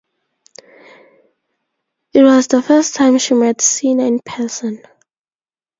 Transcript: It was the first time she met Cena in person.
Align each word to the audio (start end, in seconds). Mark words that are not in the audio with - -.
It 2.11 2.23
was 2.23 2.47
the 2.47 2.63
first 2.63 2.95
time 2.95 3.19
she 3.19 3.35
met 3.35 3.61
Cena 3.61 4.05
in 4.07 4.19
person. 4.19 4.81